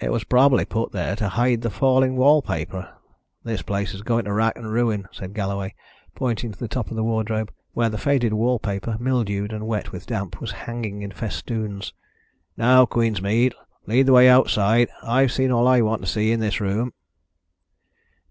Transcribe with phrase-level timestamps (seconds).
[0.00, 2.92] "It was probably put there to hide the falling wall paper,
[3.42, 5.74] the place is going to rack and ruin," said Galloway,
[6.14, 9.90] pointing to the top of the wardrobe, where the faded wall paper, mildewed and wet
[9.90, 11.94] with damp, was hanging in festoons.
[12.54, 13.54] "Now, Queensmead,
[13.86, 14.90] lead the way outside.
[15.02, 16.92] I've seen all I want to see in this room."